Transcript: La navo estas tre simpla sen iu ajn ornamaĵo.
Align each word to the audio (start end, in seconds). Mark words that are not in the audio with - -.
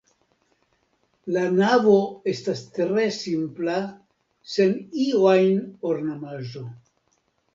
La 1.35 1.41
navo 1.57 1.97
estas 2.31 2.63
tre 2.77 3.03
simpla 3.17 3.77
sen 4.53 4.73
iu 5.05 5.23
ajn 5.35 5.63
ornamaĵo. 5.93 6.65